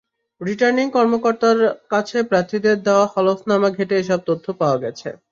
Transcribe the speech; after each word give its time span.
Returning 0.41 0.85
কর্মকর্তার 0.91 1.57
কাছে 1.89 2.17
প্রার্থীদের 2.29 2.77
দেওয়া 2.83 3.05
হলফনামা 3.13 3.69
ঘেঁটে 3.77 3.95
এসব 3.99 4.19
তথ্য 4.29 4.45
পাওয়া 4.59 4.77
গেছে। 4.83 5.09